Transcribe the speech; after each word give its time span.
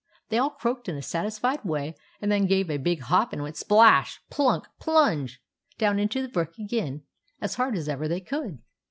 They 0.29 0.39
all 0.39 0.49
croaked 0.49 0.89
in 0.89 0.95
a 0.97 1.01
satisfied 1.03 1.63
way, 1.63 1.93
and 2.23 2.31
then 2.31 2.47
gave 2.47 2.71
a 2.71 2.77
big 2.77 3.01
hop, 3.01 3.33
and 3.33 3.43
went 3.43 3.55
splash! 3.55 4.19
plunk! 4.31 4.65
plunge! 4.79 5.39
down 5.77 5.99
into 5.99 6.23
the 6.23 6.27
brook 6.29 6.57
again 6.57 7.03
as 7.39 7.53
hard 7.53 7.75
as 7.75 7.87
ever 7.87 8.07
they 8.07 8.21
could. 8.21 8.57